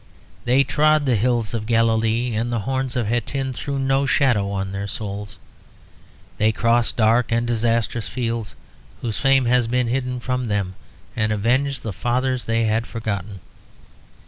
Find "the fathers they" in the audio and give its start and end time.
11.83-12.63